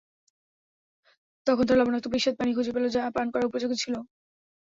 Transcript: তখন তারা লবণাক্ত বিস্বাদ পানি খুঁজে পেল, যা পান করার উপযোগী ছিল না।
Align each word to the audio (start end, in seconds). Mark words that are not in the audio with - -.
তখন 1.47 1.63
তারা 1.65 1.79
লবণাক্ত 1.79 2.07
বিস্বাদ 2.13 2.35
পানি 2.37 2.51
খুঁজে 2.53 2.71
পেল, 2.75 2.85
যা 2.95 3.01
পান 3.15 3.27
করার 3.31 3.49
উপযোগী 3.49 3.75
ছিল 3.77 3.93
না। 3.95 4.01